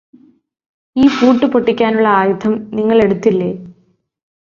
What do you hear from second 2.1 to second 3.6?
ആയുധം നിങ്ങള് എടുത്തില്ലേ